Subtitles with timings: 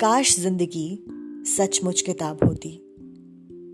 [0.00, 1.04] काश ज़िंदगी
[1.46, 2.80] सचमुच किताब होती।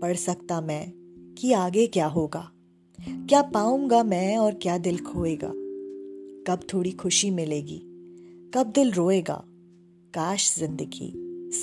[0.01, 0.91] पढ़ सकता मैं
[1.37, 2.51] कि आगे क्या होगा।
[2.99, 5.51] क्या पाऊँगा मैं और क्या दिल खोएगा।
[6.47, 7.77] कब थोड़ी खुशी मिलेगी,
[8.53, 9.43] कब दिल रोएगा।
[10.13, 11.13] काश ज़िंदगी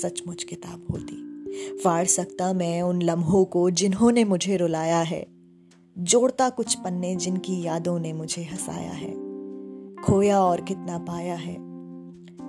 [0.01, 5.27] सचमुच किताब होती। फाड़ सकता मैं उन लम्हों को जिन्होंने मुझे रुलाया है।
[5.97, 9.13] जोड़ता कुछ पन्ने जिनकी यादों ने मुझे हंसाया है।
[10.05, 11.57] खोया और कितना पाया है।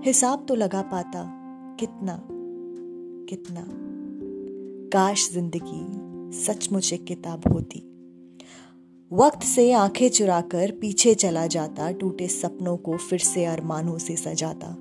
[0.04, 1.39] हिसाब तो लगा पाता
[1.80, 2.26] कितना
[3.28, 3.64] कितना।
[4.92, 7.78] काश ज़िंदगी सचमुच एक किताब होती।
[9.12, 14.76] वक्त से आँखें चुराकर पीछे चला जाता, टूटे सपनों को फिर से अरमानों से सजाता।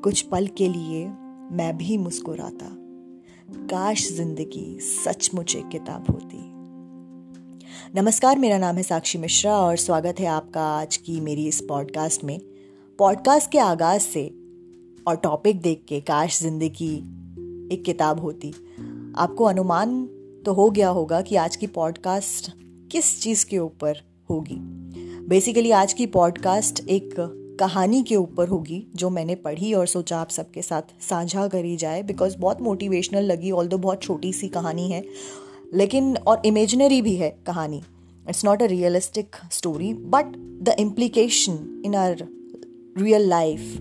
[0.00, 1.06] कुछ पल के लिए
[1.52, 2.76] मैं भी मुस्कुराता।
[3.66, 6.38] काश ज़िंदगी सचमुच एक किताब होती।
[8.00, 12.24] नमस्कार, मेरा नाम है साक्षी मिश्रा और स्वागत है आपका आज की मेरी इस पॉडकास्ट
[12.24, 12.40] में।
[12.98, 14.39] पॉडकास्ट के आगाज़ से
[15.10, 16.94] और टॉपिक देख के, काश ज़िंदगी
[17.74, 18.48] एक किताब होती।
[19.18, 20.04] आपको अनुमान
[20.46, 22.50] तो हो गया होगा कि आज की पॉडकास्ट
[22.92, 23.98] किस चीज़ के ऊपर
[24.30, 24.56] होगी।
[25.28, 27.14] बेसिकली आज की पॉडकास्ट एक
[27.60, 32.02] कहानी के ऊपर होगी, जो मैंने पढ़ी और सोचा आप सबके साथ साझा करी जाए
[32.02, 35.04] बिकॉज़ बहुत मोटिवेशनल लगी ऑल बहुत छोटी सी कहानी है,
[35.74, 37.82] लेकिन और इमेजनरी भी है कहानी।
[38.28, 42.26] It's not a realistic story but the implication in our
[42.98, 43.78] real life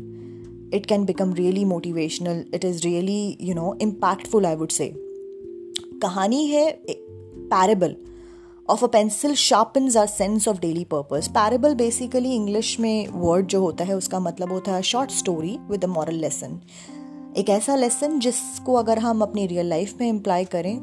[0.73, 4.92] it can become really motivational it is really you know impactful I would say
[6.02, 7.95] कहानी है parable
[8.70, 13.61] of a pencil sharpens our sense of daily purpose parable basically English में word जो
[13.61, 16.59] होता है, उसका मतलब होता है short story with a moral lesson
[17.38, 20.78] एक ऐसा लेसन जिसको अगर हम अपनी रियल लाइफ में इम्प्लाई करें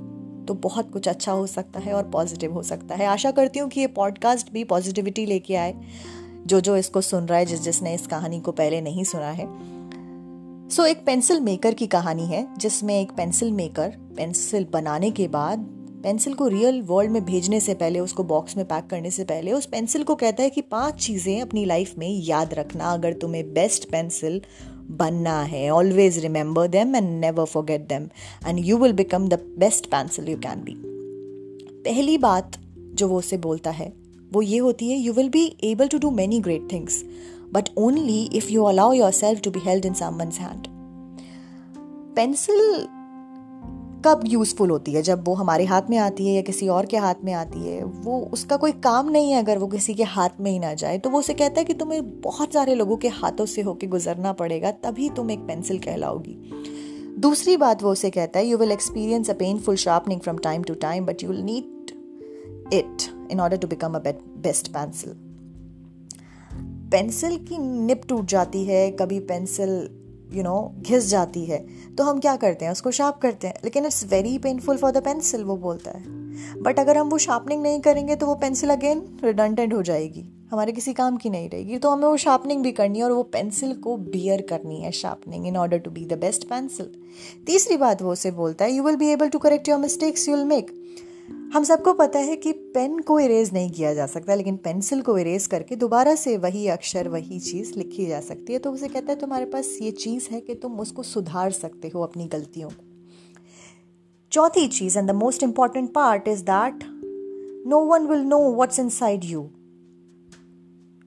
[0.49, 3.69] तो बहुत कुछ अच्छा हो सकता है और पॉजिटिव हो सकता है। आशा करती हूँ
[3.69, 5.75] कि ये पॉडकास्ट भी पॉजिटिविटी लेके आए।
[6.47, 9.47] जो जो इसको सुन रहा है जिस जिसने इस कहानी को पहले नहीं सुना है।
[10.67, 15.27] सो so, एक पेंसिल मेकर की कहानी है जिसमें एक पेंसिल मेकर पेंसिल बनाने के
[15.29, 15.59] बाद
[16.03, 19.53] पेंसिल को रियल वर्ल्ड में भेजने से पहले उसको बॉक्स में पैक करने से पहले
[19.53, 23.45] उस पेंसिल को कहता है कि पाँच चीज़ें अपनी लाइफ में याद रखना अगर तुम्हें
[23.53, 24.41] बेस्ट पेंसिल
[24.99, 28.09] बनना है always remember them and never forget them
[28.49, 30.75] and you will become the best pencil you can be
[31.85, 32.59] पहली बात
[32.95, 33.93] जो वो उसे बोलता है
[34.33, 37.03] वो ये होती है you will be able to do many great things
[37.79, 40.67] only if you allow yourself to be held in someone's hand
[42.17, 42.87] pencil
[44.07, 45.03] कब यूज़फुल होती है?
[45.03, 47.85] जब वो हमारे हाथ में आती है या किसी और के हाथ में आती है,
[47.85, 50.99] वो उसका कोई काम नहीं है अगर वो किसी के हाथ में ही ना जाए
[50.99, 54.33] तो वो उसे कहता है कि तुम्हें बहुत सारे लोगों के हाथों से होके गुजरना
[54.33, 56.39] पड़ेगा, तभी तुम एक पेंसिल कहलाओगी।
[57.19, 60.75] दूसरी बात वो उसे कहता है you will experience a painful sharpening from time to
[60.75, 61.91] time but you will need
[62.73, 65.26] it in order to become a best pencil
[66.87, 69.71] pencil की निप टूट जाती है, कभी पेंसिल
[70.33, 71.59] यू नो घिस जाती है
[71.97, 75.03] तो हम क्या करते हैं, उसको शार्प करते हैं, लेकिन it's very painful for the
[75.05, 79.03] pencil वो बोलता है। बट अगर हम वो शार्पनिंग नहीं करेंगे तो वो पेंसिल अगेन
[79.25, 82.99] रिडंडेंट हो जाएगी, हमारे किसी काम की नहीं रहेगी तो हमें वो शार्पनिंग भी करनी
[82.99, 86.45] है और वो पेंसिल को बियर करनी है sharpening in order to be the best
[86.49, 86.91] pencil
[87.47, 90.37] तीसरी बात वो उसे बोलता है you will be able to correct your mistakes you
[90.37, 90.71] will make
[91.29, 95.19] हम सबको पता है कि पेन को इरेज नहीं किया जा सकता, लेकिन पेंसिल को
[95.19, 99.13] इरेज करके दोबारा से वही अक्षर, वही चीज़ लिखी जा सकती है। तो उसे कहता
[99.13, 102.85] है, तुम्हारे पास ये चीज़ है कि तुम उसको सुधार सकते हो अपनी गलतियों को।
[104.33, 106.85] चौथी चीज़ and the most important part is that
[107.67, 109.43] no one will know what's inside you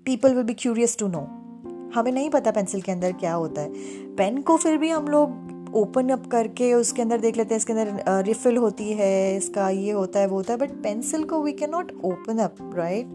[0.06, 1.20] people will be curious to know
[1.96, 3.70] हमें नहीं पता पेंसिल के अंदर क्या होता है।
[4.16, 7.74] पेन को फिर भी हम लोग ओपन अप करके उसके अंदर देख लेते हैं, इसके
[7.74, 11.52] अंदर रिफिल होती है, इसका ये होता है, वो होता है बट पेंसिल को we
[11.52, 13.08] can not open up right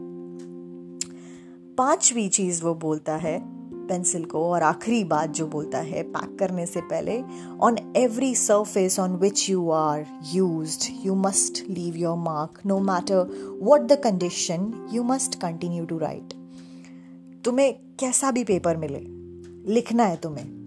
[1.78, 3.38] पांचवी चीज़ वो बोलता है
[3.88, 7.20] पेंसिल को, और आखिरी बात जो बोलता है पैक करने से पहले
[7.60, 13.58] on every surface on which you are use you must leave your mark no matter
[13.62, 16.34] what the condition you must continue to write
[17.44, 19.00] तुम्हें कैसा भी पेपर मिले,
[19.72, 20.63] लिखना है तुम्हें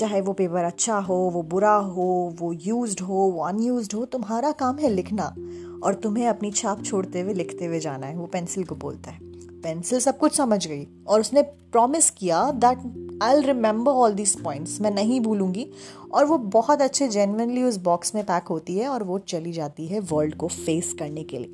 [0.00, 4.52] चाहे वो पेपर अच्छा हो, वो बुरा हो, वो यूज्ड हो, वो अनयूज्ड हो, तुम्हारा
[4.52, 5.34] काम है लिखना।
[5.82, 9.18] और तुम्हें अपनी छाप छोड़ते हुए, लिखते हुए जाना है। वो पेंसिल को बोलता है।
[9.60, 12.78] पेंसिल सब कुछ समझ गई। और उसने प्रॉमिस किया that
[13.22, 15.70] I remember all this points मैं नहीं भूलूँगी।
[16.12, 19.86] और वो बहुत अच्छे जेनवनली उस बॉक्स में पैक होती है और वो चली जाती
[19.86, 21.52] है वर्ल्ड को फेस करने के लिए।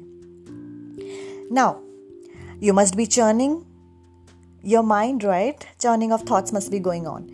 [1.52, 1.74] Now
[2.62, 3.58] you must be churning
[4.66, 7.26] your mind right churning of thoughts must be going on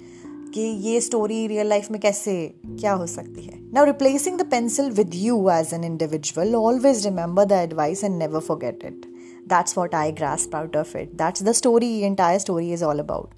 [0.54, 3.52] कि ये स्टोरी रियल लाइफ में कैसे, क्या हो सकती है?
[3.74, 8.40] Now replacing the pencil with you as an individual always remember the advice and never
[8.40, 9.06] forget it
[9.48, 13.30] that's what I grasp out of it that's the story entire story is all about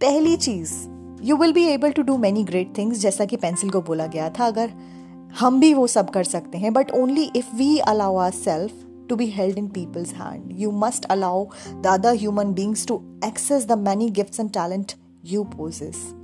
[0.00, 0.72] पहली चीज़
[1.22, 4.30] you will be able to do many great things जैसा कि pencil को बोला गया
[4.30, 4.72] था, अगर
[5.38, 8.72] हम भी वो सब कर सकते हैं but only if we allow ourself
[9.08, 13.66] to be held in people's hand you must allow the other human beings to access
[13.66, 16.15] the many gifts and talent you possess.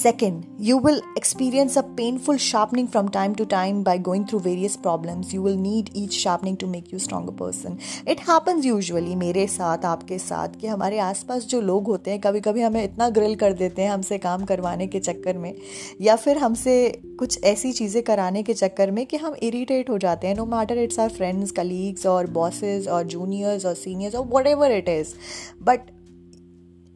[0.00, 4.74] Second, you will experience a painful sharpening from time to time by going through various
[4.74, 5.34] problems.
[5.34, 7.78] You will need each sharpening to make you stronger person.
[8.06, 12.40] It happens usually मेरे साथ आपके साथ कि हमारे आसपास जो लोग होते हैं कभी
[12.40, 15.52] कभी हमें इतना ग्रिल कर देते हैं हमसे काम करवाने के चक्कर में
[16.00, 16.76] या फिर हमसे
[17.18, 20.82] कुछ ऐसी चीज़ें कराने के चक्कर में कि हम इरीटेट हो जाते हैं no matter
[20.84, 25.14] it's our friends colleagues और बॉसेज और जूनियर्स और सीनियर्स और whatever it is
[25.62, 25.90] but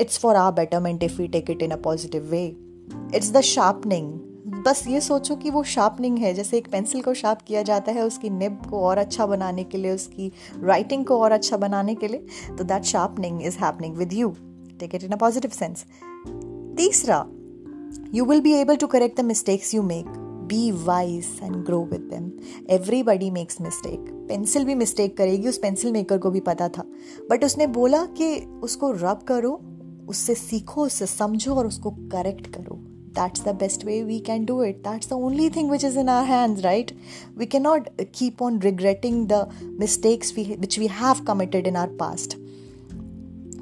[0.00, 2.46] it's for our betterment if we take it in a positive way
[3.14, 4.12] it's the sharpening
[4.66, 8.02] बस ये सोचो कि वो शार्पनिंग है। जैसे एक पेंसिल को शार्प किया जाता है
[8.02, 10.30] उसकी निब को और अच्छा बनाने के लिए, उसकी
[10.62, 14.28] राइटिंग को और अच्छा बनाने के लिए तो that sharpening is happening with you
[14.80, 15.84] take it in a positive sense
[16.76, 17.24] तीसरा
[18.14, 20.06] you will be able to correct the mistakes you make
[20.48, 22.30] be wise and grow with them
[22.70, 26.84] everybody makes mistake pencil भी mistake करेगी, उस pencil maker को भी पता था।
[27.30, 29.60] But उसने बोला कि उसको रब करो,
[30.08, 32.80] उससे सीखो, उससे समझो और उसको करेक्ट करो।
[33.14, 34.82] That's the best way we can do it.
[34.82, 36.92] That's the only thing which is in our hands right?
[37.36, 39.46] We cannot keep on regretting the
[39.78, 42.36] mistakes we, which we have committed in our past.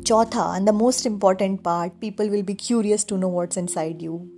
[0.05, 4.29] Chautha and the most important part people will be curious to know what's inside you.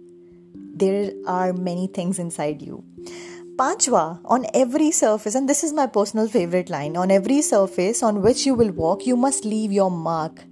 [0.76, 2.84] There are many things inside you.
[3.56, 8.20] Panchwa, on every surface, and this is my personal favorite line on every surface on
[8.20, 10.44] which you will walk, you must leave your mark.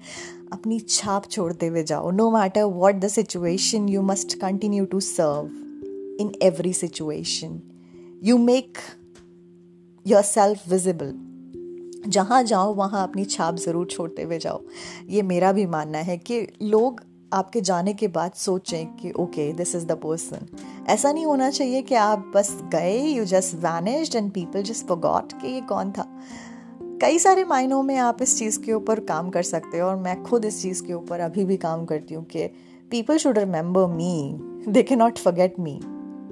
[0.52, 6.20] अपनी छाप छोड़ते हुए जाओ। No matter what the situation you must continue to serve
[6.20, 7.60] in every situation
[8.24, 8.78] you make
[10.22, 11.14] yourself visible
[12.06, 14.60] जहाँ जाओ, वहाँ अपनी छाप ज़रूर छोड़ते हुए जाओ।
[15.08, 17.00] ये मेरा भी मानना है कि लोग
[17.32, 20.46] आपके जाने के बाद सोचें कि okay this is the person
[20.88, 25.32] ऐसा नहीं होना चाहिए कि आप बस गए you just vanished and people just forgot
[25.32, 26.06] कि ये कौन था।
[27.02, 30.22] कई सारे मायनों में आप इस चीज़ के ऊपर काम कर सकते हो और मैं
[30.22, 32.46] खुद इस चीज़ के ऊपर अभी भी काम करती हूँ कि
[32.90, 35.78] people should remember me they can not forget me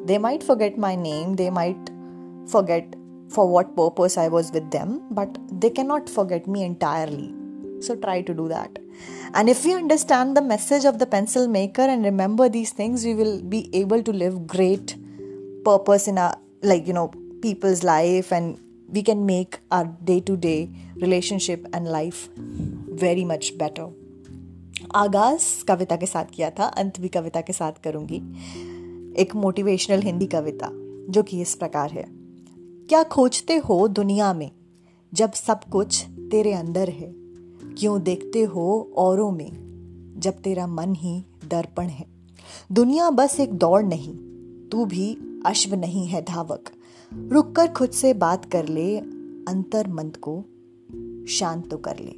[0.06, 1.90] they might forget my name they might
[2.52, 2.94] forget
[3.32, 7.28] for what purpose I was with them but they can not forget me entirely
[7.86, 8.78] so try to do that
[9.36, 13.16] and if you understand the message of the pencil maker and remember these things you
[13.16, 14.98] will be able to live great
[15.66, 16.32] purpose in a
[16.64, 18.54] like you know people's life and
[18.94, 20.66] we can make our day to day
[21.02, 22.42] relationship and life
[23.02, 23.88] very much better.
[24.94, 28.22] आगाज़ कविता के साथ किया था, अंत भी कविता के साथ करूँगी।
[29.16, 30.68] एक मोटिवेशनल हिंदी कविता,
[31.12, 32.06] जो कि इस प्रकार है।
[32.88, 34.50] क्या खोजते हो दुनिया में,
[35.14, 37.12] जब सब कुछ तेरे अंदर है?
[37.78, 39.50] क्यों देखते हो औरों में,
[40.18, 42.06] जब तेरा मन ही दर्पण है?
[42.72, 44.14] दुनिया बस एक दौड़ नहीं,
[44.68, 46.64] तू भी अश्व नहीं है धावक।
[47.12, 48.98] रुक कर खुद से बात कर ले
[49.48, 50.44] अंतर मंद को
[51.28, 52.14] शांत तो कर ले।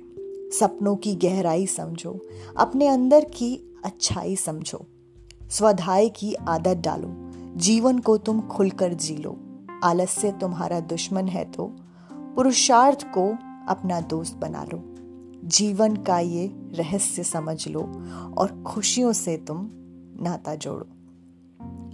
[0.50, 2.18] सपनों की गहराई समझो,
[2.56, 3.54] अपने अंदर की
[3.84, 4.86] अच्छाई समझो।
[5.50, 7.08] स्वधाय की आदत डालो,
[7.56, 9.36] जीवन को तुम खुलकर जी लो।
[9.84, 11.66] आलस्य तुम्हारा दुश्मन है तो
[12.12, 13.28] पुरुषार्थ को
[13.68, 14.82] अपना दोस्त बना लो।
[15.48, 17.80] जीवन का ये रहस्य समझ लो
[18.38, 19.70] और खुशियों से तुम
[20.20, 20.86] नाता जोड़ो।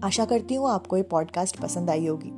[0.04, 2.32] आशा करती हूँ आपको ये पॉडकास्ट पसंद आई होगी।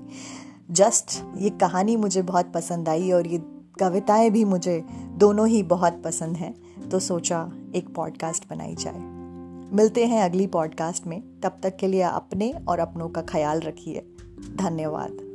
[0.70, 3.42] जस्ट ये कहानी मुझे बहुत पसंद आई और ये
[3.80, 6.54] कविताएँ भी मुझे दोनों ही बहुत पसंद हैं।
[6.88, 9.00] तो सोचा एक पॉडकास्ट बनाई जाए।
[9.76, 14.06] मिलते हैं अगली पॉडकास्ट में। तब तक के लिए अपने और अपनों का ख्याल रखिए।
[14.54, 15.29] धन्यवाद।